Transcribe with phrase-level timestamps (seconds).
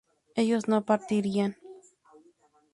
[0.39, 1.51] ellos no partirían